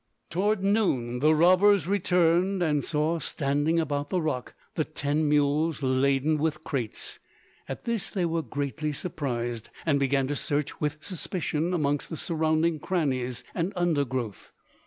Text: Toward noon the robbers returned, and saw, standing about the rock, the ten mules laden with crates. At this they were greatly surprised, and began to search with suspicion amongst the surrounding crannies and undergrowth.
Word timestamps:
Toward 0.31 0.63
noon 0.63 1.19
the 1.19 1.35
robbers 1.35 1.87
returned, 1.87 2.63
and 2.63 2.83
saw, 2.83 3.19
standing 3.19 3.79
about 3.79 4.09
the 4.09 4.19
rock, 4.19 4.55
the 4.73 4.83
ten 4.83 5.29
mules 5.29 5.83
laden 5.83 6.39
with 6.39 6.63
crates. 6.63 7.19
At 7.69 7.85
this 7.85 8.09
they 8.09 8.25
were 8.25 8.41
greatly 8.41 8.93
surprised, 8.93 9.69
and 9.85 9.99
began 9.99 10.25
to 10.29 10.35
search 10.35 10.81
with 10.81 10.97
suspicion 11.01 11.71
amongst 11.71 12.09
the 12.09 12.17
surrounding 12.17 12.79
crannies 12.79 13.43
and 13.53 13.73
undergrowth. 13.75 14.51